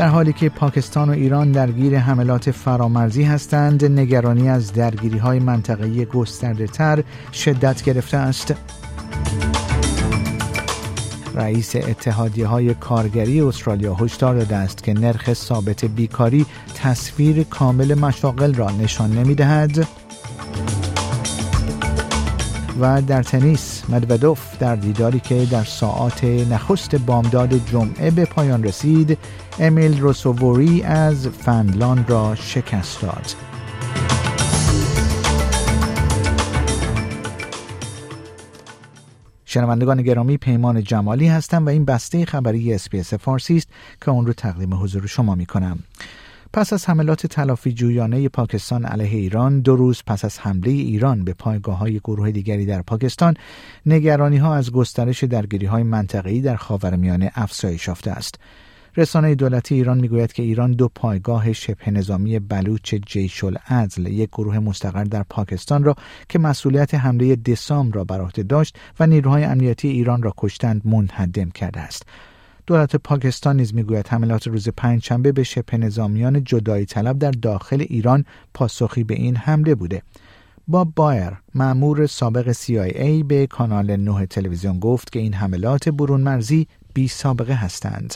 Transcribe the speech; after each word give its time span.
در 0.00 0.08
حالی 0.08 0.32
که 0.32 0.48
پاکستان 0.48 1.08
و 1.08 1.12
ایران 1.12 1.52
درگیر 1.52 1.98
حملات 1.98 2.50
فرامرزی 2.50 3.22
هستند 3.22 3.84
نگرانی 3.84 4.48
از 4.48 4.72
درگیری 4.72 5.18
های 5.18 5.38
منطقه‌ای 5.38 6.04
گسترده 6.04 6.66
تر 6.66 7.04
شدت 7.32 7.82
گرفته 7.82 8.16
است 8.16 8.54
رئیس 11.34 11.76
اتحادیه 11.76 12.46
های 12.46 12.74
کارگری 12.74 13.40
استرالیا 13.40 13.94
هشدار 13.94 14.34
داده 14.34 14.56
است 14.56 14.82
که 14.82 14.94
نرخ 14.94 15.32
ثابت 15.32 15.84
بیکاری 15.84 16.46
تصویر 16.74 17.42
کامل 17.42 17.94
مشاغل 17.94 18.54
را 18.54 18.70
نشان 18.70 19.10
نمی 19.10 19.34
دهد. 19.34 19.88
و 22.80 23.02
در 23.02 23.22
تنیس 23.22 23.82
مدودوف 23.88 24.58
در 24.58 24.76
دیداری 24.76 25.20
که 25.20 25.46
در 25.50 25.64
ساعات 25.64 26.24
نخست 26.24 26.96
بامداد 26.96 27.54
جمعه 27.54 28.10
به 28.10 28.24
پایان 28.24 28.64
رسید 28.64 29.18
امیل 29.58 30.00
روسووری 30.00 30.82
از 30.82 31.28
فنلاند 31.28 32.10
را 32.10 32.34
شکست 32.34 33.02
داد 33.02 33.34
شنوندگان 39.44 40.02
گرامی 40.02 40.36
پیمان 40.36 40.82
جمالی 40.82 41.28
هستم 41.28 41.66
و 41.66 41.68
این 41.68 41.84
بسته 41.84 42.24
خبری 42.24 42.74
اسپیس 42.74 43.14
فارسی 43.14 43.56
است 43.56 43.68
که 44.00 44.10
اون 44.10 44.26
رو 44.26 44.32
تقدیم 44.32 44.74
حضور 44.74 45.06
شما 45.06 45.34
می 45.34 45.46
کنم. 45.46 45.78
پس 46.52 46.72
از 46.72 46.88
حملات 46.88 47.26
تلافی 47.26 47.72
جویانه 47.72 48.28
پاکستان 48.28 48.84
علیه 48.84 49.18
ایران 49.18 49.60
دو 49.60 49.76
روز 49.76 50.02
پس 50.06 50.24
از 50.24 50.38
حمله 50.38 50.70
ایران 50.70 51.24
به 51.24 51.34
پایگاه 51.34 51.78
های 51.78 51.98
گروه 51.98 52.30
دیگری 52.30 52.66
در 52.66 52.82
پاکستان 52.82 53.34
نگرانی 53.86 54.36
ها 54.36 54.54
از 54.54 54.72
گسترش 54.72 55.24
درگیری 55.24 55.66
های 55.66 55.82
منطقه‌ای 55.82 56.40
در 56.40 56.56
خاورمیانه 56.56 57.30
افزایش 57.34 57.88
یافته 57.88 58.10
است. 58.10 58.34
رسانه 58.96 59.34
دولتی 59.34 59.74
ایران 59.74 59.98
می‌گوید 59.98 60.32
که 60.32 60.42
ایران 60.42 60.72
دو 60.72 60.88
پایگاه 60.94 61.52
شبه 61.52 61.90
نظامی 61.90 62.38
بلوچ 62.38 62.94
جیش 62.94 63.44
العدل 63.44 64.06
یک 64.06 64.30
گروه 64.30 64.58
مستقر 64.58 65.04
در 65.04 65.22
پاکستان 65.22 65.84
را 65.84 65.94
که 66.28 66.38
مسئولیت 66.38 66.94
حمله 66.94 67.36
دسام 67.36 67.92
را 67.92 68.04
بر 68.04 68.20
عهده 68.20 68.42
داشت 68.42 68.78
و 69.00 69.06
نیروهای 69.06 69.44
امنیتی 69.44 69.88
ایران 69.88 70.22
را 70.22 70.34
کشتند 70.36 70.82
منهدم 70.84 71.50
کرده 71.50 71.80
است. 71.80 72.06
دولت 72.66 72.96
پاکستان 72.96 73.56
نیز 73.56 73.74
می‌گوید 73.74 74.08
حملات 74.08 74.46
روز 74.46 74.68
پنجشنبه 74.68 75.32
به 75.32 75.42
شبه 75.42 75.76
نظامیان 75.76 76.44
جدایی 76.44 76.86
طلب 76.86 77.18
در 77.18 77.30
داخل 77.30 77.80
ایران 77.88 78.24
پاسخی 78.54 79.04
به 79.04 79.14
این 79.14 79.36
حمله 79.36 79.74
بوده 79.74 80.02
با 80.68 80.84
بایر 80.84 81.30
معمور 81.54 82.06
سابق 82.06 82.52
CIA 82.52 83.24
به 83.26 83.46
کانال 83.46 83.96
9 83.96 84.26
تلویزیون 84.26 84.78
گفت 84.78 85.12
که 85.12 85.18
این 85.18 85.34
حملات 85.34 85.88
برون 85.88 86.20
مرزی 86.20 86.66
بی 86.94 87.08
سابقه 87.08 87.54
هستند. 87.54 88.14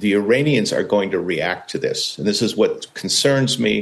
The 0.00 0.14
Iranians 0.14 0.72
are 0.72 0.82
going 0.82 1.10
to 1.12 1.20
react 1.20 1.70
to 1.72 1.78
this. 1.78 2.18
And 2.18 2.26
this 2.26 2.42
is 2.42 2.56
what 2.56 2.92
concerns 2.94 3.58
me 3.60 3.74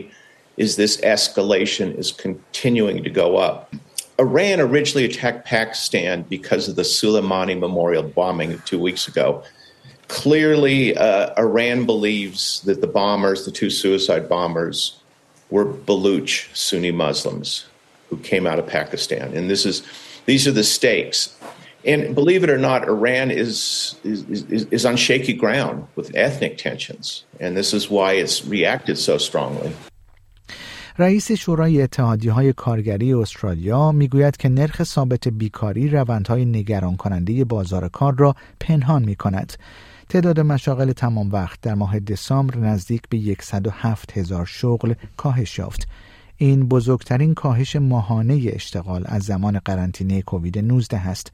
is 0.56 0.76
this 0.76 1.00
escalation 1.16 1.88
is 2.02 2.12
continuing 2.12 3.02
to 3.02 3.10
go 3.10 3.28
up. 3.48 3.74
Iran 4.18 4.60
originally 4.60 5.06
attacked 5.06 5.46
Pakistan 5.46 6.22
because 6.28 6.68
of 6.68 6.76
the 6.76 6.82
Soleimani 6.82 7.58
Memorial 7.58 8.02
bombing 8.02 8.60
two 8.70 8.78
weeks 8.78 9.08
ago. 9.08 9.42
Clearly, 10.11 10.95
uh, 10.95 11.33
Iran 11.37 11.85
believes 11.85 12.61
that 12.61 12.81
the 12.81 12.87
bombers, 12.87 13.45
the 13.45 13.51
two 13.51 13.69
suicide 13.69 14.29
bombers, 14.29 14.99
were 15.49 15.65
Baluch 15.65 16.55
Sunni 16.55 16.91
Muslims 16.91 17.65
who 18.09 18.17
came 18.17 18.47
out 18.47 18.59
of 18.59 18.67
Pakistan. 18.67 19.35
And 19.35 19.49
this 19.49 19.65
is, 19.65 19.83
these 20.25 20.47
are 20.47 20.51
the 20.51 20.63
stakes. 20.63 21.35
And 21.85 22.15
believe 22.15 22.43
it 22.43 22.49
or 22.49 22.57
not, 22.57 22.87
Iran 22.87 23.31
is, 23.31 23.95
is, 24.03 24.23
is, 24.23 24.65
is 24.71 24.85
on 24.85 24.97
shaky 24.97 25.33
ground 25.33 25.87
with 25.95 26.15
ethnic 26.15 26.57
tensions. 26.57 27.23
And 27.39 27.55
this 27.55 27.73
is 27.73 27.89
why 27.89 28.13
it's 28.13 28.45
reacted 28.45 28.97
so 28.97 29.17
strongly. 29.17 29.71
رئیس 30.99 31.31
شورای 31.31 31.81
اتحادی 31.81 32.29
های 32.29 32.53
کارگری 32.53 33.13
استرالیا 33.13 33.91
میگوید 33.91 34.37
که 34.37 34.49
نرخ 34.49 34.83
ثابت 34.83 35.27
بیکاری 35.27 35.89
روندهای 35.89 36.45
نگران 36.45 36.95
کننده 36.95 37.45
بازار 37.45 37.89
کار 37.89 38.15
را 38.17 38.35
پنهان 38.59 39.05
می 39.05 39.15
کند. 39.15 39.53
تعداد 40.12 40.40
مشاغل 40.40 40.92
تمام 40.92 41.32
وقت 41.32 41.60
در 41.60 41.74
ماه 41.74 42.00
دسامبر 42.00 42.56
نزدیک 42.56 43.02
به 43.08 43.36
107 43.40 44.18
هزار 44.18 44.46
شغل 44.46 44.94
کاهش 45.16 45.58
یافت. 45.58 45.88
این 46.36 46.68
بزرگترین 46.68 47.34
کاهش 47.34 47.76
ماهانه 47.76 48.40
اشتغال 48.46 49.04
از 49.06 49.22
زمان 49.22 49.58
قرنطینه 49.58 50.22
کووید 50.22 50.58
19 50.58 51.08
است. 51.08 51.32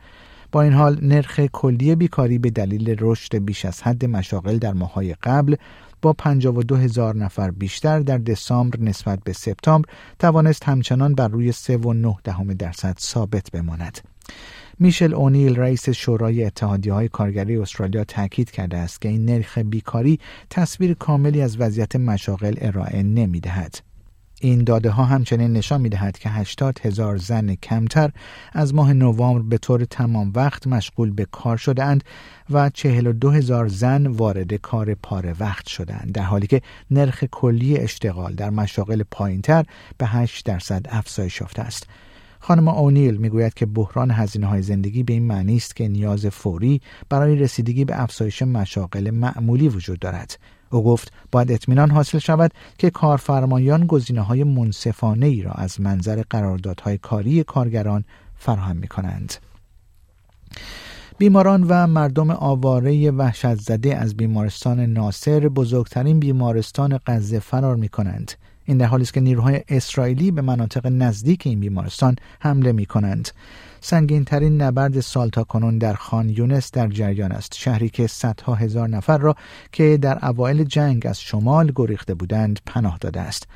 با 0.52 0.62
این 0.62 0.72
حال 0.72 0.98
نرخ 1.02 1.40
کلی 1.40 1.94
بیکاری 1.94 2.38
به 2.38 2.50
دلیل 2.50 2.96
رشد 3.00 3.36
بیش 3.36 3.64
از 3.64 3.82
حد 3.82 4.04
مشاغل 4.04 4.58
در 4.58 4.72
ماهای 4.72 5.14
قبل 5.14 5.56
با 6.02 6.12
52 6.12 6.76
هزار 6.76 7.16
نفر 7.16 7.50
بیشتر 7.50 8.00
در 8.00 8.18
دسامبر 8.18 8.80
نسبت 8.80 9.18
به 9.24 9.32
سپتامبر 9.32 9.88
توانست 10.18 10.64
همچنان 10.64 11.14
بر 11.14 11.28
روی 11.28 11.52
3.9 11.52 12.54
درصد 12.58 12.96
ثابت 13.00 13.50
بماند. 13.50 13.98
میشل 14.80 15.14
اونیل 15.14 15.56
رئیس 15.56 15.88
شورای 15.88 16.44
اتحادیه 16.44 16.92
های 16.92 17.08
کارگری 17.08 17.56
استرالیا 17.56 18.04
تاکید 18.04 18.50
کرده 18.50 18.76
است 18.76 19.00
که 19.00 19.08
این 19.08 19.24
نرخ 19.24 19.58
بیکاری 19.58 20.18
تصویر 20.50 20.94
کاملی 20.94 21.42
از 21.42 21.60
وضعیت 21.60 21.96
مشاغل 21.96 22.54
ارائه 22.58 23.02
نمی 23.02 23.40
دهد. 23.40 23.88
این 24.40 24.64
داده 24.64 24.90
ها 24.90 25.04
همچنین 25.04 25.52
نشان 25.52 25.80
می 25.80 25.88
دهد 25.88 26.18
که 26.18 26.28
80 26.28 26.80
هزار 26.82 27.16
زن 27.16 27.54
کمتر 27.54 28.10
از 28.52 28.74
ماه 28.74 28.92
نوامبر 28.92 29.42
به 29.42 29.58
طور 29.58 29.84
تمام 29.84 30.32
وقت 30.34 30.66
مشغول 30.66 31.10
به 31.10 31.24
کار 31.24 31.56
شدهاند 31.56 32.04
و 32.50 32.70
42 32.70 33.30
هزار 33.30 33.68
زن 33.68 34.06
وارد 34.06 34.54
کار 34.54 34.94
پاره 34.94 35.34
وقت 35.40 35.66
شدند 35.66 36.12
در 36.12 36.22
حالی 36.22 36.46
که 36.46 36.62
نرخ 36.90 37.24
کلی 37.24 37.76
اشتغال 37.76 38.34
در 38.34 38.50
مشاغل 38.50 39.02
پایینتر 39.10 39.64
به 39.98 40.06
8 40.06 40.46
درصد 40.46 40.86
افزایش 40.88 41.40
یافته 41.40 41.62
است. 41.62 41.86
خانم 42.40 42.68
اونیل 42.68 43.16
می‌گوید 43.16 43.54
که 43.54 43.66
بحران 43.66 44.10
هزینه 44.10 44.46
های 44.46 44.62
زندگی 44.62 45.02
به 45.02 45.12
این 45.12 45.26
معنی 45.26 45.56
است 45.56 45.76
که 45.76 45.88
نیاز 45.88 46.26
فوری 46.26 46.80
برای 47.08 47.36
رسیدگی 47.36 47.84
به 47.84 48.02
افزایش 48.02 48.42
مشاغل 48.42 49.10
معمولی 49.10 49.68
وجود 49.68 49.98
دارد 49.98 50.38
او 50.70 50.84
گفت 50.84 51.12
باید 51.32 51.52
اطمینان 51.52 51.90
حاصل 51.90 52.18
شود 52.18 52.50
که 52.78 52.90
کارفرمایان 52.90 53.86
گزینه 53.86 54.20
های 54.20 54.44
منصفانه 54.44 55.26
ای 55.26 55.42
را 55.42 55.52
از 55.52 55.80
منظر 55.80 56.22
قراردادهای 56.30 56.98
کاری 56.98 57.44
کارگران 57.44 58.04
فراهم 58.36 58.76
می 58.76 58.88
کنند. 58.88 59.34
بیماران 61.18 61.64
و 61.68 61.86
مردم 61.86 62.30
آواره 62.30 63.10
وحشت 63.10 63.54
زده 63.54 63.96
از 63.96 64.16
بیمارستان 64.16 64.80
ناصر 64.80 65.48
بزرگترین 65.48 66.20
بیمارستان 66.20 67.00
غزه 67.06 67.38
فرار 67.38 67.76
می 67.76 67.88
کنند. 67.88 68.32
این 68.68 68.78
در 68.78 68.86
حالی 68.86 69.02
است 69.02 69.14
که 69.14 69.20
نیروهای 69.20 69.60
اسرائیلی 69.68 70.30
به 70.30 70.42
مناطق 70.42 70.86
نزدیک 70.86 71.46
این 71.46 71.60
بیمارستان 71.60 72.16
حمله 72.40 72.72
می 72.72 72.86
کنند. 72.86 73.28
سنگین 73.80 74.24
ترین 74.24 74.62
نبرد 74.62 75.00
سال 75.00 75.28
تا 75.28 75.44
کنون 75.44 75.78
در 75.78 75.94
خان 75.94 76.28
یونس 76.28 76.70
در 76.70 76.88
جریان 76.88 77.32
است. 77.32 77.54
شهری 77.54 77.88
که 77.88 78.06
صدها 78.06 78.54
هزار 78.54 78.88
نفر 78.88 79.18
را 79.18 79.36
که 79.72 79.96
در 79.96 80.26
اوایل 80.26 80.64
جنگ 80.64 81.06
از 81.06 81.20
شمال 81.20 81.72
گریخته 81.76 82.14
بودند 82.14 82.60
پناه 82.66 82.98
داده 83.00 83.20
است. 83.20 83.46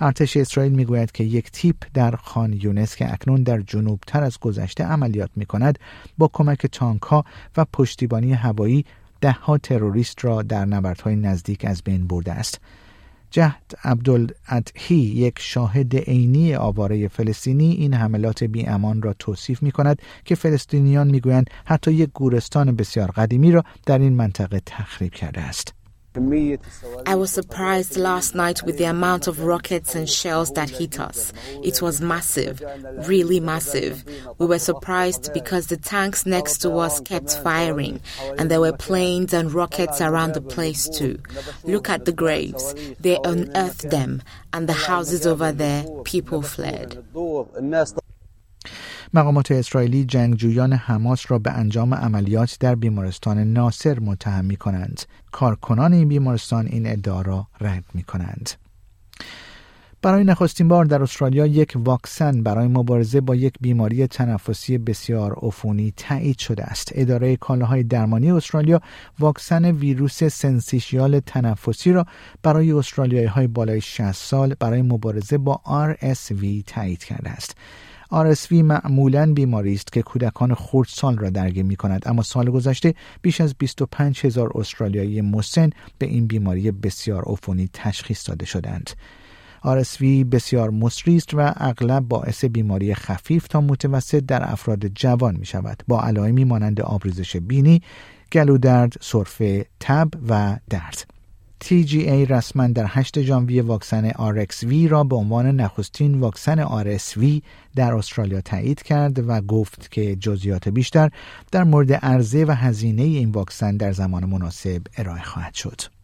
ارتش 0.00 0.36
اسرائیل 0.36 0.72
می‌گوید 0.72 1.12
که 1.12 1.24
یک 1.24 1.50
تیپ 1.50 1.76
در 1.94 2.16
خان 2.16 2.52
یونس 2.52 2.96
که 2.96 3.12
اکنون 3.12 3.42
در 3.42 3.60
جنوبتر 3.60 4.22
از 4.22 4.38
گذشته 4.38 4.84
عملیات 4.84 5.30
می 5.36 5.46
کند 5.46 5.78
با 6.18 6.30
کمک 6.32 6.66
تانک 6.66 7.02
ها 7.02 7.24
و 7.56 7.66
پشتیبانی 7.72 8.32
هوایی 8.32 8.84
دهها 9.20 9.58
تروریست 9.58 10.24
را 10.24 10.42
در 10.42 10.64
نبردهای 10.64 11.16
نزدیک 11.16 11.64
از 11.64 11.82
بین 11.82 12.06
برده 12.06 12.32
است. 12.32 12.60
جهد 13.30 13.74
عبدالعطهی 13.84 14.96
یک 14.96 15.34
شاهد 15.38 15.96
عینی 15.96 16.54
آواره 16.54 17.08
فلسطینی 17.08 17.70
این 17.72 17.94
حملات 17.94 18.44
بی 18.44 18.66
امان 18.66 19.02
را 19.02 19.14
توصیف 19.18 19.62
می 19.62 19.72
کند 19.72 20.02
که 20.24 20.34
فلسطینیان 20.34 21.08
می 21.08 21.20
گویند 21.20 21.50
حتی 21.64 21.92
یک 21.92 22.10
گورستان 22.14 22.76
بسیار 22.76 23.10
قدیمی 23.10 23.52
را 23.52 23.64
در 23.86 23.98
این 23.98 24.12
منطقه 24.12 24.60
تخریب 24.66 25.12
کرده 25.12 25.40
است. 25.40 25.77
I 27.06 27.14
was 27.14 27.30
surprised 27.30 27.96
last 27.96 28.34
night 28.34 28.62
with 28.64 28.78
the 28.78 28.84
amount 28.84 29.26
of 29.26 29.40
rockets 29.40 29.94
and 29.94 30.08
shells 30.08 30.52
that 30.52 30.70
hit 30.70 30.98
us. 30.98 31.32
It 31.62 31.80
was 31.80 32.00
massive, 32.00 32.62
really 33.06 33.40
massive. 33.40 34.04
We 34.38 34.46
were 34.46 34.58
surprised 34.58 35.32
because 35.32 35.68
the 35.68 35.76
tanks 35.76 36.26
next 36.26 36.58
to 36.58 36.72
us 36.72 37.00
kept 37.00 37.38
firing 37.38 38.00
and 38.38 38.50
there 38.50 38.60
were 38.60 38.76
planes 38.76 39.32
and 39.32 39.52
rockets 39.52 40.00
around 40.00 40.34
the 40.34 40.40
place 40.40 40.88
too. 40.88 41.20
Look 41.64 41.88
at 41.88 42.04
the 42.04 42.12
graves. 42.12 42.74
They 42.98 43.18
unearthed 43.22 43.90
them 43.90 44.22
and 44.52 44.68
the 44.68 44.72
houses 44.72 45.26
over 45.26 45.52
there, 45.52 45.84
people 46.04 46.42
fled. 46.42 47.04
مقامات 49.14 49.52
اسرائیلی 49.52 50.04
جنگجویان 50.04 50.72
حماس 50.72 51.30
را 51.30 51.38
به 51.38 51.50
انجام 51.50 51.94
عملیات 51.94 52.56
در 52.60 52.74
بیمارستان 52.74 53.38
ناصر 53.38 54.00
متهم 54.00 54.44
می 54.44 54.56
کنند. 54.56 55.02
کارکنان 55.32 55.92
این 55.92 56.08
بیمارستان 56.08 56.66
این 56.66 56.86
ادعا 56.86 57.22
را 57.22 57.46
رد 57.60 57.84
می 57.94 58.02
کنند. 58.02 58.50
برای 60.02 60.24
نخستین 60.24 60.68
بار 60.68 60.84
در 60.84 61.02
استرالیا 61.02 61.46
یک 61.46 61.72
واکسن 61.76 62.42
برای 62.42 62.68
مبارزه 62.68 63.20
با 63.20 63.34
یک 63.34 63.54
بیماری 63.60 64.06
تنفسی 64.06 64.78
بسیار 64.78 65.38
عفونی 65.42 65.92
تایید 65.96 66.38
شده 66.38 66.64
است. 66.64 66.92
اداره 66.94 67.36
کالاهای 67.36 67.82
درمانی 67.82 68.32
استرالیا 68.32 68.80
واکسن 69.18 69.64
ویروس 69.64 70.24
سنسیشیال 70.24 71.20
تنفسی 71.20 71.92
را 71.92 72.06
برای 72.42 72.72
استرالیایی 72.72 73.26
های 73.26 73.46
بالای 73.46 73.80
60 73.80 74.12
سال 74.12 74.54
برای 74.60 74.82
مبارزه 74.82 75.38
با 75.38 75.60
RSV 75.66 76.62
تایید 76.66 77.04
کرده 77.04 77.30
است. 77.30 77.56
RSV 78.12 78.52
معمولا 78.52 79.32
بیماری 79.32 79.74
است 79.74 79.92
که 79.92 80.02
کودکان 80.02 80.54
خردسال 80.54 81.18
را 81.18 81.30
درگیر 81.30 81.64
می 81.64 81.76
کند 81.76 82.02
اما 82.06 82.22
سال 82.22 82.50
گذشته 82.50 82.94
بیش 83.22 83.40
از 83.40 83.54
25 83.58 84.26
هزار 84.26 84.52
استرالیایی 84.54 85.20
مسن 85.20 85.70
به 85.98 86.06
این 86.06 86.26
بیماری 86.26 86.70
بسیار 86.70 87.24
عفونی 87.26 87.70
تشخیص 87.72 88.28
داده 88.28 88.46
شدند. 88.46 88.90
RSV 89.64 90.02
بسیار 90.32 90.70
مصری 90.70 91.16
است 91.16 91.34
و 91.34 91.52
اغلب 91.56 92.08
باعث 92.08 92.44
بیماری 92.44 92.94
خفیف 92.94 93.48
تا 93.48 93.60
متوسط 93.60 94.20
در 94.26 94.52
افراد 94.52 94.86
جوان 94.86 95.36
می 95.36 95.46
شود 95.46 95.82
با 95.88 96.02
علائمی 96.02 96.44
مانند 96.44 96.80
آبریزش 96.80 97.36
بینی، 97.36 97.82
گلودرد، 98.32 98.92
سرفه، 99.00 99.66
تب 99.80 100.08
و 100.28 100.56
درد. 100.70 101.17
TGA 101.64 102.30
رسما 102.30 102.66
در 102.66 102.84
8 102.88 103.20
ژانویه 103.22 103.62
واکسن 103.62 104.10
RXV 104.10 104.90
را 104.90 105.04
به 105.04 105.16
عنوان 105.16 105.46
نخستین 105.46 106.20
واکسن 106.20 106.64
RSV 106.64 107.42
در 107.76 107.94
استرالیا 107.94 108.40
تایید 108.40 108.82
کرد 108.82 109.28
و 109.28 109.40
گفت 109.40 109.90
که 109.90 110.16
جزئیات 110.16 110.68
بیشتر 110.68 111.10
در 111.52 111.64
مورد 111.64 111.92
عرضه 111.92 112.44
و 112.44 112.50
هزینه 112.50 113.02
این 113.02 113.30
واکسن 113.30 113.76
در 113.76 113.92
زمان 113.92 114.24
مناسب 114.24 114.82
ارائه 114.96 115.22
خواهد 115.22 115.54
شد. 115.54 115.97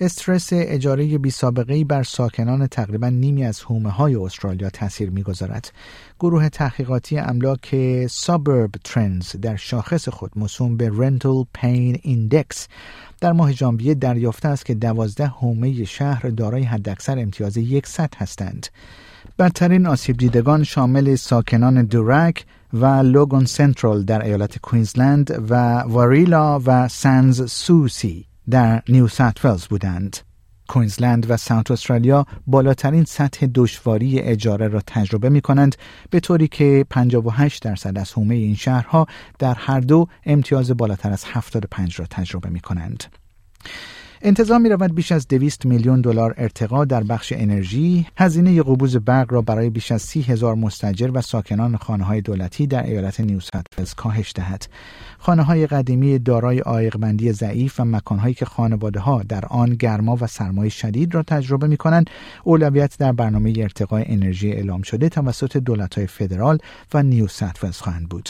استرس 0.00 0.48
اجاره 0.52 1.18
بی 1.18 1.30
سابقه 1.30 1.84
بر 1.84 2.02
ساکنان 2.02 2.66
تقریبا 2.66 3.08
نیمی 3.08 3.44
از 3.44 3.62
حومه 3.62 3.90
های 3.90 4.14
استرالیا 4.14 4.70
تاثیر 4.70 5.10
می‌گذارد. 5.10 5.72
گروه 6.20 6.48
تحقیقاتی 6.48 7.18
املاک 7.18 7.76
Suburb 8.06 8.70
Trends 8.84 9.36
در 9.36 9.56
شاخص 9.56 10.08
خود 10.08 10.30
موسوم 10.36 10.76
به 10.76 10.90
Rental 10.94 11.44
Pain 11.54 11.98
Index 12.02 12.68
در 13.20 13.32
ماه 13.32 13.52
ژانویه 13.52 13.94
دریافته 13.94 14.48
است 14.48 14.66
که 14.66 14.74
دوازده 14.74 15.26
حومه 15.26 15.84
شهر 15.84 16.28
دارای 16.28 16.62
حداکثر 16.62 17.18
امتیاز 17.18 17.58
100 17.84 18.14
هستند. 18.16 18.66
بدترین 19.38 19.86
آسیب 19.86 20.16
دیدگان 20.16 20.64
شامل 20.64 21.14
ساکنان 21.14 21.82
دورک 21.82 22.46
و 22.72 22.86
لوگون 22.86 23.44
سنترال 23.44 24.04
در 24.04 24.24
ایالت 24.24 24.58
کوینزلند 24.58 25.46
و 25.50 25.78
واریلا 25.78 26.60
و 26.66 26.88
سنز 26.88 27.50
سوسی 27.50 28.26
در 28.50 28.82
نیو 28.88 29.08
ساوت 29.08 29.44
ولز 29.44 29.66
بودند. 29.66 30.16
کوینزلند 30.68 31.30
و 31.30 31.36
ساوت 31.36 31.70
استرالیا 31.70 32.26
بالاترین 32.46 33.04
سطح 33.04 33.46
دشواری 33.54 34.20
اجاره 34.20 34.68
را 34.68 34.80
تجربه 34.86 35.28
می 35.28 35.40
کنند 35.40 35.76
به 36.10 36.20
طوری 36.20 36.48
که 36.48 36.86
58 36.90 37.62
درصد 37.62 37.98
از 37.98 38.12
حومه 38.12 38.34
این 38.34 38.54
شهرها 38.54 39.06
در 39.38 39.54
هر 39.54 39.80
دو 39.80 40.06
امتیاز 40.26 40.70
بالاتر 40.70 41.12
از 41.12 41.24
75 41.24 42.00
را 42.00 42.06
تجربه 42.10 42.48
می 42.48 42.60
کنند. 42.60 43.04
انتظار 44.26 44.58
می 44.58 44.68
رود 44.68 44.94
بیش 44.94 45.12
از 45.12 45.28
200 45.28 45.66
میلیون 45.66 46.00
دلار 46.00 46.34
ارتقا 46.36 46.84
در 46.84 47.02
بخش 47.02 47.32
انرژی 47.36 48.06
هزینه 48.16 48.62
قبوض 48.62 48.96
برق 48.96 49.32
را 49.32 49.42
برای 49.42 49.70
بیش 49.70 49.92
از 49.92 50.02
30 50.02 50.22
هزار 50.22 50.54
مستأجر 50.54 51.10
و 51.14 51.20
ساکنان 51.20 51.76
خانه 51.76 52.04
های 52.04 52.20
دولتی 52.20 52.66
در 52.66 52.82
ایالت 52.82 53.20
نیو 53.20 53.40
ساوت 53.40 53.94
کاهش 53.96 54.32
دهد. 54.34 54.66
خانه 55.18 55.42
های 55.42 55.66
قدیمی 55.66 56.18
دارای 56.18 56.90
بندی 56.90 57.32
ضعیف 57.32 57.80
و 57.80 57.84
مکانهایی 57.84 58.34
که 58.34 58.44
خانواده 58.44 59.00
ها 59.00 59.22
در 59.22 59.44
آن 59.46 59.70
گرما 59.70 60.18
و 60.20 60.26
سرمایه 60.26 60.70
شدید 60.70 61.14
را 61.14 61.22
تجربه 61.22 61.66
می 61.66 61.76
کنند 61.76 62.10
اولویت 62.44 62.98
در 62.98 63.12
برنامه 63.12 63.54
ارتقای 63.56 64.04
انرژی 64.06 64.52
اعلام 64.52 64.82
شده 64.82 65.08
توسط 65.08 65.56
دولت 65.56 65.94
های 65.94 66.06
فدرال 66.06 66.58
و 66.94 67.02
نیو 67.02 67.26
ساوت 67.26 67.70
خواهند 67.70 68.08
بود. 68.08 68.28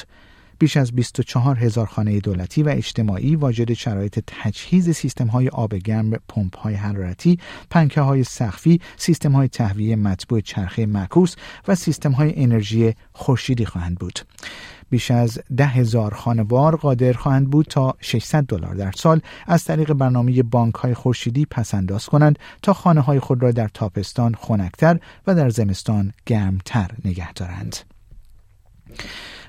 بیش 0.59 0.77
از 0.77 0.93
24 0.93 1.56
هزار 1.56 1.87
خانه 1.87 2.21
دولتی 2.21 2.62
و 2.62 2.69
اجتماعی 2.69 3.37
واجد 3.37 3.73
شرایط 3.73 4.21
تجهیز 4.27 4.91
سیستم 4.91 5.27
های 5.27 5.49
آب 5.49 5.75
گرم، 5.75 6.11
پمپ 6.29 6.59
های 6.59 6.75
حرارتی، 6.75 7.39
پنکه 7.71 8.01
های 8.01 8.25
سقفی، 8.25 8.81
سیستم 8.97 9.33
های 9.33 9.49
تهویه 9.49 9.97
مطبوع 9.97 10.41
چرخه 10.41 10.87
معکوس 10.87 11.37
و 11.69 11.75
سیستم 11.75 12.12
های 12.12 12.33
انرژی 12.37 12.95
خورشیدی 13.12 13.65
خواهند 13.65 13.99
بود. 13.99 14.19
بیش 14.91 15.11
از 15.11 15.39
ده 15.56 15.67
هزار 15.67 16.15
خانوار 16.15 16.77
قادر 16.77 17.12
خواهند 17.12 17.50
بود 17.50 17.67
تا 17.67 17.95
600 18.00 18.45
دلار 18.45 18.75
در 18.75 18.93
سال 18.93 19.21
از 19.47 19.65
طریق 19.65 19.93
برنامه 19.93 20.43
بانک 20.43 20.75
های 20.75 20.95
خورشیدی 20.95 21.47
پسنداز 21.47 22.07
کنند 22.07 22.39
تا 22.62 22.73
خانه 22.73 23.00
های 23.00 23.21
خود 23.21 23.43
را 23.43 23.53
در 23.53 23.69
تاپستان 23.69 24.35
خنکتر 24.39 24.99
و 25.27 25.35
در 25.35 25.49
زمستان 25.49 26.12
گرمتر 26.27 26.91
نگه 27.05 27.33
دارند. 27.33 27.94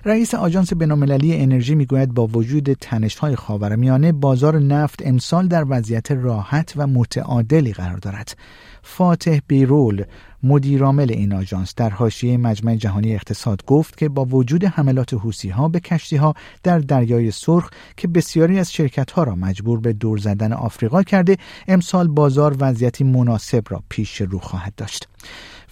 رئیس 0.06 0.34
آژانس 0.34 0.74
بینالمللی 0.74 1.36
انرژی 1.36 1.76
می‌گوید 1.76 2.14
با 2.14 2.28
وجود 2.28 2.74
تنش‌های 2.74 3.36
خاورمیانه 3.36 4.12
بازار 4.12 4.60
نفت 4.60 5.02
امسال 5.06 5.48
در 5.48 5.66
وضعیت 5.70 6.12
راحت 6.12 6.74
و 6.76 6.88
متعادلی 6.88 7.74
قرار 7.74 7.98
دارد. 7.98 8.38
فاتح 8.84 9.40
بیرول 9.48 10.04
مدیرعامل 10.44 11.12
این 11.12 11.34
آژانس 11.34 11.74
در 11.76 11.90
حاشیه 11.90 12.38
مجمع 12.38 12.76
جهانی 12.76 13.16
اقتصاد 13.16 13.66
گفت 13.66 13.98
که 13.98 14.10
با 14.10 14.26
وجود 14.26 14.64
حملات 14.64 15.14
حوسی 15.14 15.50
ها 15.50 15.68
به 15.68 15.80
کشتی 15.80 16.16
ها 16.16 16.34
در 16.64 16.80
دریای 16.80 17.32
سرخ 17.32 17.70
که 17.98 18.08
بسیاری 18.08 18.60
از 18.60 18.74
شرکت 18.74 19.12
ها 19.12 19.24
را 19.24 19.36
مجبور 19.36 19.80
به 19.80 19.94
دور 19.94 20.18
زدن 20.18 20.54
آفریقا 20.54 21.04
کرده 21.04 21.38
امسال 21.68 22.08
بازار 22.08 22.56
وضعیتی 22.60 23.04
مناسب 23.04 23.64
را 23.70 23.84
پیش 23.90 24.22
رو 24.22 24.40
خواهد 24.40 24.74
داشت 24.76 25.08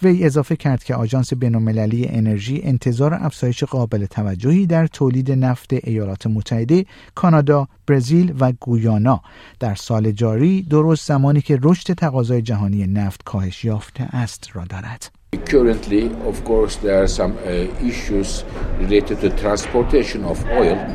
وی 0.04 0.24
اضافه 0.24 0.56
کرد 0.56 0.84
که 0.84 0.94
آژانس 0.94 1.34
بینالمللی 1.34 2.06
انرژی 2.08 2.60
انتظار 2.64 3.14
افزایش 3.14 3.64
قابل 3.64 4.06
توجهی 4.06 4.66
در 4.66 4.86
تولید 4.86 5.32
نفت 5.32 5.72
ایالات 5.72 6.26
متحده، 6.26 6.86
کانادا، 7.14 7.68
برزیل 7.86 8.34
و 8.40 8.52
گویانا 8.60 9.20
در 9.60 9.74
سال 9.74 10.10
جاری 10.12 10.62
درست 10.62 11.08
زمانی 11.08 11.40
که 11.40 11.58
رشد 11.62 11.92
تقاضای 11.92 12.42
جهانی 12.42 12.86
نفت 12.86 13.22
کاهش 13.24 13.64
یافته 13.64 14.04
است 14.04 14.48
را 14.52 14.64
دارد. 14.64 15.10
Currently, 15.46 16.04
of 16.30 16.44
course, 16.44 16.76
there 16.76 17.02
are 17.02 17.08
some 17.08 17.32
uh, 17.32 17.88
issues 17.90 18.44
related 18.78 19.20
to 19.22 19.28
transportation 19.44 20.24
of 20.24 20.38
oil, 20.60 20.78
uh, 20.78 20.90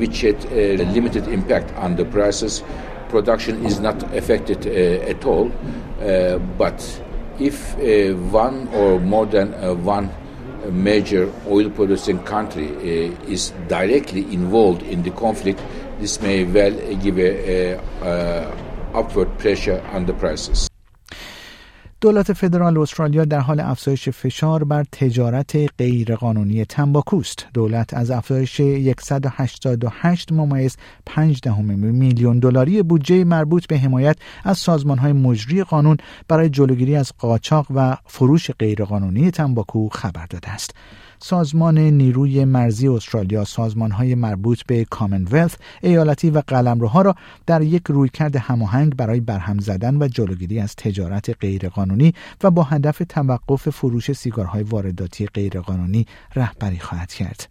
which 0.00 0.20
had 0.20 0.40
a 0.52 0.84
limited 0.96 1.24
impact 1.28 1.68
on 1.84 1.96
the 1.96 2.04
prices. 2.04 2.62
Production 3.08 3.64
is 3.64 3.80
not 3.80 3.98
affected 4.20 4.60
uh, 4.66 5.12
at 5.12 5.24
all, 5.24 5.46
uh, 5.50 6.38
but 6.62 6.78
if 7.44 7.74
uh, 7.76 8.14
one 8.30 8.68
or 8.68 9.00
more 9.00 9.26
than 9.26 9.54
uh, 9.54 9.74
one 9.74 10.10
major 10.70 11.32
oil 11.48 11.68
producing 11.70 12.22
country 12.22 12.68
uh, 12.68 13.26
is 13.26 13.50
directly 13.68 14.22
involved 14.32 14.82
in 14.82 15.02
the 15.02 15.10
conflict, 15.10 15.60
this 15.98 16.20
may 16.20 16.44
well 16.44 16.72
give 16.96 17.18
a, 17.18 17.74
a, 17.74 17.80
a 18.02 18.56
upward 18.94 19.36
pressure 19.38 19.82
on 19.92 20.06
the 20.06 20.14
prices. 20.14 20.71
دولت 22.02 22.32
فدرال 22.32 22.78
استرالیا 22.78 23.24
در 23.24 23.40
حال 23.40 23.60
افزایش 23.60 24.08
فشار 24.08 24.64
بر 24.64 24.84
تجارت 24.92 25.56
غیرقانونی 25.78 26.64
تنباکوست. 26.64 27.46
دولت 27.54 27.94
از 27.94 28.10
افزایش 28.10 28.60
188 29.00 30.32
ممیز 30.32 30.76
5 31.06 31.40
دهم 31.42 31.64
میلیون 31.64 32.38
دلاری 32.38 32.82
بودجه 32.82 33.24
مربوط 33.24 33.66
به 33.66 33.78
حمایت 33.78 34.16
از 34.44 34.58
سازمانهای 34.58 35.12
مجری 35.12 35.62
قانون 35.62 35.96
برای 36.28 36.48
جلوگیری 36.48 36.96
از 36.96 37.12
قاچاق 37.18 37.66
و 37.74 37.96
فروش 38.06 38.50
غیرقانونی 38.50 39.30
تنباکو 39.30 39.88
خبر 39.88 40.26
داده 40.26 40.50
است. 40.50 40.74
سازمان 41.24 41.78
نیروی 41.78 42.44
مرزی 42.44 42.88
استرالیا 42.88 43.44
های 43.92 44.14
مربوط 44.14 44.62
به 44.66 44.84
کامنولث 44.84 45.54
ایالتی 45.82 46.30
و 46.30 46.42
قلمروها 46.46 47.02
را 47.02 47.14
در 47.46 47.62
یک 47.62 47.82
رویکرد 47.88 48.36
هماهنگ 48.36 48.96
برای 48.96 49.20
برهم 49.20 49.58
زدن 49.58 50.02
و 50.02 50.08
جلوگیری 50.08 50.60
از 50.60 50.76
تجارت 50.76 51.30
غیرقانونی 51.40 52.14
و 52.42 52.50
با 52.50 52.62
هدف 52.62 53.02
توقف 53.08 53.68
فروش 53.68 54.12
سیگارهای 54.12 54.62
وارداتی 54.62 55.26
غیرقانونی 55.26 56.06
رهبری 56.34 56.78
خواهد 56.78 57.12
کرد. 57.12 57.48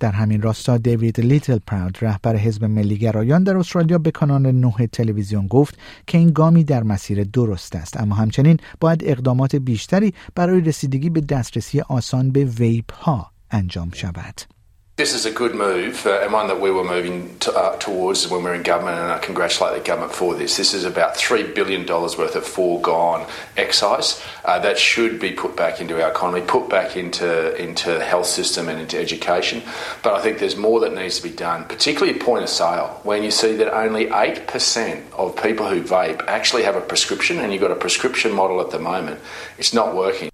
در 0.00 0.12
همین 0.12 0.42
راستا 0.42 0.78
دیوید 0.78 1.20
لیتل 1.20 1.58
پراود 1.66 1.98
رهبر 2.00 2.36
حزب 2.36 2.64
ملیگرایان 2.64 3.44
در 3.44 3.56
استرالیا 3.56 3.98
به 3.98 4.10
کانال 4.10 4.52
نه 4.52 4.86
تلویزیون 4.92 5.46
گفت 5.46 5.78
که 6.06 6.18
این 6.18 6.30
گامی 6.30 6.64
در 6.64 6.82
مسیر 6.82 7.24
درست 7.24 7.76
است 7.76 8.00
اما 8.00 8.14
همچنین 8.14 8.56
باید 8.80 9.02
اقدامات 9.04 9.56
بیشتری 9.56 10.14
برای 10.34 10.60
رسیدگی 10.60 11.10
به 11.10 11.20
دسترسی 11.20 11.80
آسان 11.80 12.30
به 12.30 12.44
ویپ 12.44 12.92
ها 12.92 13.30
انجام 13.50 13.90
شود. 13.94 14.53
This 14.96 15.12
is 15.12 15.26
a 15.26 15.32
good 15.32 15.56
move 15.56 16.06
uh, 16.06 16.20
and 16.20 16.32
one 16.32 16.46
that 16.46 16.60
we 16.60 16.70
were 16.70 16.84
moving 16.84 17.36
to, 17.40 17.52
uh, 17.52 17.76
towards 17.78 18.28
when 18.28 18.44
we 18.44 18.50
were 18.50 18.54
in 18.54 18.62
government, 18.62 18.96
and 18.96 19.10
I 19.10 19.18
congratulate 19.18 19.74
the 19.74 19.84
government 19.84 20.14
for 20.14 20.36
this. 20.36 20.56
This 20.56 20.72
is 20.72 20.84
about 20.84 21.16
$3 21.16 21.52
billion 21.52 21.84
worth 21.84 22.36
of 22.36 22.46
foregone 22.46 23.26
excise 23.56 24.22
uh, 24.44 24.60
that 24.60 24.78
should 24.78 25.18
be 25.18 25.32
put 25.32 25.56
back 25.56 25.80
into 25.80 26.00
our 26.00 26.12
economy, 26.12 26.46
put 26.46 26.68
back 26.70 26.96
into, 26.96 27.60
into 27.60 27.90
the 27.94 28.04
health 28.04 28.26
system 28.26 28.68
and 28.68 28.80
into 28.80 28.96
education. 28.96 29.64
But 30.04 30.14
I 30.14 30.22
think 30.22 30.38
there's 30.38 30.56
more 30.56 30.78
that 30.78 30.94
needs 30.94 31.16
to 31.16 31.24
be 31.24 31.34
done, 31.34 31.64
particularly 31.64 32.14
at 32.16 32.24
point 32.24 32.44
of 32.44 32.48
sale, 32.48 33.00
when 33.02 33.24
you 33.24 33.32
see 33.32 33.56
that 33.56 33.76
only 33.76 34.06
8% 34.06 35.12
of 35.14 35.34
people 35.42 35.68
who 35.68 35.82
vape 35.82 36.24
actually 36.28 36.62
have 36.62 36.76
a 36.76 36.80
prescription, 36.80 37.40
and 37.40 37.52
you've 37.52 37.62
got 37.62 37.72
a 37.72 37.74
prescription 37.74 38.30
model 38.30 38.60
at 38.60 38.70
the 38.70 38.78
moment. 38.78 39.18
It's 39.58 39.74
not 39.74 39.96
working. 39.96 40.30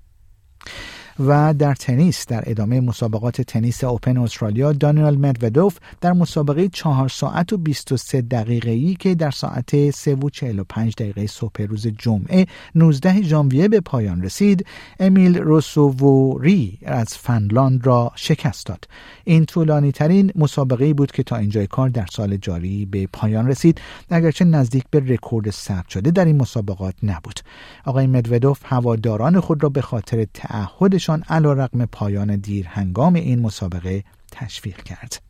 و 1.18 1.54
در 1.54 1.74
تنیس 1.74 2.26
در 2.26 2.42
ادامه 2.46 2.80
مسابقات 2.80 3.40
تنیس 3.40 3.84
اوپن 3.84 4.18
استرالیا 4.18 4.72
دانیال 4.72 5.16
مدودوف 5.16 5.78
در 6.00 6.12
مسابقه 6.12 6.68
4 6.68 7.08
ساعت 7.08 7.52
و 7.52 7.56
23 7.56 8.22
دقیقه 8.22 8.70
ای 8.70 8.94
که 8.94 9.14
در 9.14 9.30
ساعت 9.30 9.90
3 9.90 10.14
و 10.14 10.30
45 10.30 10.94
دقیقه 10.94 11.26
صبح 11.26 11.62
روز 11.62 11.86
جمعه 11.86 12.46
19 12.74 13.22
ژانویه 13.22 13.68
به 13.68 13.80
پایان 13.80 14.22
رسید 14.22 14.66
امیل 15.00 15.38
روسووری 15.38 16.78
از 16.84 17.08
فنلاند 17.08 17.86
را 17.86 18.12
شکست 18.14 18.66
داد. 18.66 18.88
این 19.24 19.44
طولانی 19.44 19.92
ترین 19.92 20.32
مسابقه 20.34 20.94
بود 20.94 21.12
که 21.12 21.22
تا 21.22 21.36
اینجای 21.36 21.66
کار 21.66 21.88
در 21.88 22.06
سال 22.12 22.36
جاری 22.36 22.86
به 22.86 23.08
پایان 23.12 23.48
رسید. 23.48 23.80
اگرچه 24.10 24.44
نزدیک 24.44 24.84
به 24.90 25.00
رکورد 25.00 25.50
ثبت 25.50 25.88
شده 25.88 26.10
در 26.10 26.24
این 26.24 26.36
مسابقات 26.36 26.94
نبود. 27.02 27.40
آقای 27.84 28.06
مدودوف 28.06 28.60
هواداران 28.64 29.40
خود 29.40 29.62
را 29.62 29.68
به 29.68 29.80
خاطر 29.80 30.26
تعهدشان 30.34 31.09
ایشان 31.09 31.23
علا 31.29 31.53
رقم 31.53 31.85
پایان 31.85 32.35
دیر 32.35 32.67
هنگام 32.67 33.13
این 33.13 33.41
مسابقه 33.41 34.03
تشویق 34.31 34.83
کرد. 34.83 35.21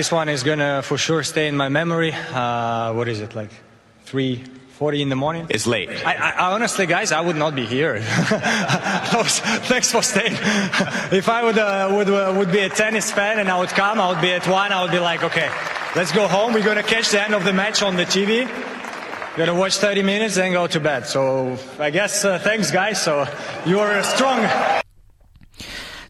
This 0.00 0.12
one 0.12 0.28
is 0.28 0.42
gonna 0.44 0.82
for 0.82 0.96
sure 0.96 1.22
stay 1.24 1.48
in 1.48 1.56
my 1.56 1.68
memory. 1.68 2.12
Uh, 2.12 2.92
what 2.92 3.08
is 3.08 3.20
it 3.20 3.34
like? 3.34 3.50
Three. 4.04 4.44
40 4.78 5.02
in 5.02 5.08
the 5.08 5.16
morning. 5.16 5.44
It's 5.50 5.66
late. 5.66 5.90
I, 6.06 6.14
I, 6.14 6.52
honestly, 6.54 6.86
guys, 6.86 7.10
I 7.10 7.20
would 7.20 7.34
not 7.34 7.56
be 7.56 7.66
here. 7.66 7.98
Thanks 7.98 9.90
for 9.90 10.02
staying. 10.04 10.34
if 11.10 11.28
I 11.28 11.42
would 11.42 11.58
uh, 11.58 11.88
would 11.96 12.08
uh, 12.08 12.32
would 12.38 12.52
be 12.52 12.60
a 12.60 12.68
tennis 12.68 13.10
fan 13.10 13.40
and 13.40 13.48
I 13.50 13.58
would 13.58 13.70
come, 13.70 14.00
I 14.00 14.08
would 14.10 14.20
be 14.20 14.30
at 14.30 14.46
one. 14.46 14.70
I 14.70 14.82
would 14.82 14.92
be 14.92 15.00
like, 15.00 15.24
okay, 15.24 15.50
let's 15.96 16.12
go 16.12 16.28
home. 16.28 16.52
We're 16.52 16.64
gonna 16.64 16.84
catch 16.84 17.10
the 17.10 17.20
end 17.20 17.34
of 17.34 17.42
the 17.42 17.52
match 17.52 17.82
on 17.82 17.96
the 17.96 18.04
TV. 18.04 18.46
We're 18.46 19.46
gonna 19.46 19.58
watch 19.58 19.78
30 19.78 20.02
minutes 20.02 20.38
and 20.38 20.52
go 20.52 20.68
to 20.68 20.78
bed. 20.78 21.06
So 21.06 21.58
I 21.80 21.90
guess 21.90 22.24
uh, 22.24 22.38
thanks, 22.38 22.70
guys. 22.70 23.02
So 23.02 23.26
you 23.66 23.80
are 23.80 24.00
strong. 24.04 24.46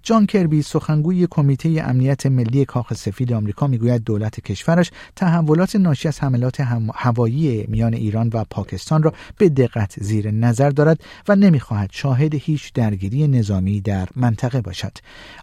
جان 0.05 0.25
کربی 0.25 0.61
سخنگوی 0.61 1.27
کمیته 1.31 1.83
امنیت 1.85 2.25
ملی 2.25 2.65
کاخ 2.65 2.93
سفید 2.93 3.33
آمریکا 3.33 3.67
می‌گوید 3.67 4.03
دولت 4.03 4.39
کشورش 4.39 4.91
تحولات 5.15 5.75
ناشی 5.75 6.07
از 6.07 6.19
حملات 6.19 6.61
هوایی 6.95 7.65
میان 7.67 7.93
ایران 7.93 8.29
و 8.33 8.43
پاکستان 8.49 9.03
را 9.03 9.13
به 9.37 9.49
دقت 9.49 10.03
زیر 10.03 10.31
نظر 10.31 10.69
دارد 10.69 11.03
و 11.27 11.35
نمی‌خواهد 11.35 11.89
شاهد 11.93 12.33
هیچ 12.33 12.73
درگیری 12.73 13.27
نظامی 13.27 13.81
در 13.81 14.07
منطقه 14.15 14.61
باشد. 14.61 14.91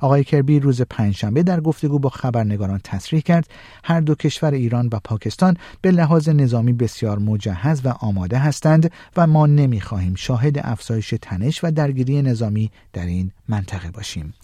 آقای 0.00 0.25
کربی 0.25 0.61
روز 0.61 0.83
پنجشنبه 0.83 1.43
در 1.43 1.61
گفتگو 1.61 1.99
با 1.99 2.09
خبرنگاران 2.09 2.81
تصریح 2.85 3.21
کرد 3.21 3.50
هر 3.85 4.00
دو 4.00 4.14
کشور 4.14 4.52
ایران 4.52 4.88
و 4.93 4.99
پاکستان 5.05 5.57
به 5.81 5.90
لحاظ 5.90 6.29
نظامی 6.29 6.73
بسیار 6.73 7.19
مجهز 7.19 7.81
و 7.85 7.88
آماده 7.88 8.38
هستند 8.38 8.93
و 9.17 9.26
ما 9.26 9.47
نمی‌خواهیم 9.47 10.14
شاهد 10.14 10.59
افزایش 10.59 11.14
تنش 11.23 11.64
و 11.64 11.71
درگیری 11.71 12.23
نظامی 12.23 12.71
در 12.93 13.07
این 13.07 13.31
منطقه 13.49 13.90
باشیم. 13.90 14.35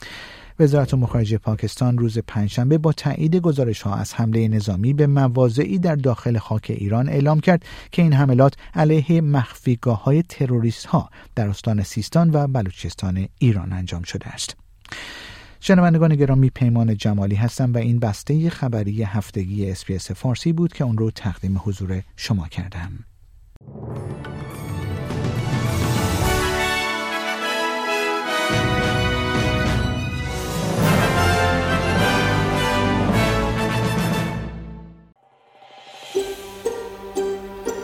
وزارت 0.60 1.04
خارجه 1.04 1.38
پاکستان 1.38 1.98
روز 1.98 2.18
پنجشنبه 2.18 2.78
با 2.78 2.92
تایید 2.92 3.36
گزارش 3.36 3.82
ها 3.82 3.94
از 3.94 4.14
حمله 4.14 4.48
نظامی 4.48 4.92
به 4.92 5.06
مواضعی 5.06 5.78
در 5.78 5.94
داخل 5.94 6.38
خاک 6.38 6.66
ایران 6.68 7.08
اعلام 7.08 7.40
کرد 7.40 7.64
که 7.92 8.02
این 8.02 8.12
حملات 8.12 8.54
علیه 8.74 9.20
مخفیگاه 9.20 10.04
های 10.04 10.22
تروریست 10.22 10.86
ها 10.86 11.10
در 11.34 11.48
استان 11.48 11.82
سیستان 11.82 12.30
و 12.32 12.46
بلوچستان 12.46 13.28
ایران 13.38 13.72
انجام 13.72 14.02
شده 14.02 14.26
است. 14.26 14.56
شنوندگان 15.60 16.16
گرامی 16.16 16.50
پیمان 16.50 16.96
جمالی 16.96 17.34
هستم 17.34 17.72
و 17.72 17.78
این 17.78 17.98
بسته 17.98 18.50
خبری 18.50 19.02
هفتگی 19.02 19.70
اسپیس 19.70 20.10
فارسی 20.10 20.52
بود 20.52 20.72
که 20.72 20.84
اون 20.84 20.98
رو 20.98 21.10
تقدیم 21.10 21.60
حضور 21.64 22.02
شما 22.16 22.48
کردم. 22.48 23.04